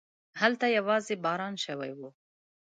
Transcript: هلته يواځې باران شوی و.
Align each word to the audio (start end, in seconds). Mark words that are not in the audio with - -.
هلته 0.41 0.65
يواځې 0.77 1.15
باران 1.25 1.53
شوی 1.65 1.91
و. 1.97 1.99